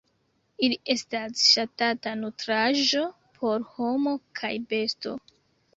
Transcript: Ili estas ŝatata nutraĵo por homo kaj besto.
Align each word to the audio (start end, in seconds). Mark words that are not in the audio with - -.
Ili 0.67 0.77
estas 0.93 1.43
ŝatata 1.49 2.15
nutraĵo 2.23 3.05
por 3.37 3.69
homo 3.77 4.19
kaj 4.43 4.55
besto. 4.75 5.17